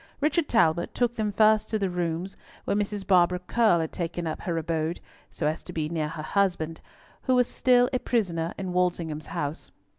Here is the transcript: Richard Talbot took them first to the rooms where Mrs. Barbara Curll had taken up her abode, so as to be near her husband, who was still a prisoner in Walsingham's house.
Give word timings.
Richard 0.19 0.47
Talbot 0.49 0.95
took 0.95 1.13
them 1.13 1.31
first 1.31 1.69
to 1.69 1.77
the 1.77 1.87
rooms 1.91 2.35
where 2.65 2.75
Mrs. 2.75 3.05
Barbara 3.05 3.37
Curll 3.37 3.81
had 3.81 3.91
taken 3.91 4.25
up 4.25 4.41
her 4.41 4.57
abode, 4.57 4.99
so 5.29 5.45
as 5.45 5.61
to 5.61 5.73
be 5.73 5.89
near 5.89 6.07
her 6.09 6.23
husband, 6.23 6.81
who 7.21 7.35
was 7.35 7.45
still 7.47 7.87
a 7.93 7.99
prisoner 7.99 8.51
in 8.57 8.73
Walsingham's 8.73 9.27
house. 9.27 9.69